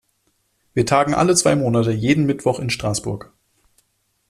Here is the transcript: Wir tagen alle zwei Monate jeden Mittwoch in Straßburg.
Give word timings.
Wir 0.73 0.87
tagen 0.87 1.13
alle 1.13 1.35
zwei 1.35 1.55
Monate 1.55 1.91
jeden 1.91 2.25
Mittwoch 2.25 2.59
in 2.59 2.71
Straßburg. 2.71 3.31